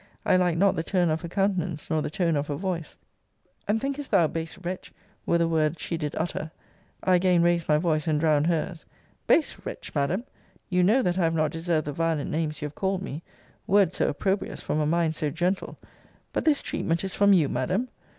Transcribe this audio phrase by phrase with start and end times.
[0.25, 2.95] I liked not the turn of her countenance, nor the tone of her voice
[3.67, 4.91] 'And thinkest thou, base wretch,'
[5.27, 6.49] were the words she did utter:
[7.03, 8.83] I again raised my voice, and drowned her's.
[9.27, 10.23] Base wretch, Madam?
[10.71, 13.21] You know that I have not deserved the violent names you have called me.
[13.67, 15.77] Words so opprobrious from a mind so gentle!
[16.33, 17.89] But this treatment is from you, Madam?